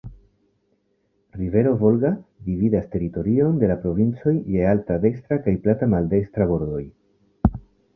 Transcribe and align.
Rivero 1.41 1.73
Volga 1.83 2.11
dividas 2.47 2.89
teritorion 2.95 3.59
de 3.65 3.71
la 3.75 3.79
provinco 3.87 4.37
je 4.57 4.67
alta 4.75 5.01
dekstra 5.09 5.43
kaj 5.49 5.59
plata 5.69 5.95
maldekstra 5.97 6.53
bordoj. 6.57 6.87